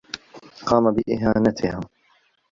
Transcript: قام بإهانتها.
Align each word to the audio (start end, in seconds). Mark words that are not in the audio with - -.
قام 0.65 0.91
بإهانتها. 0.91 1.79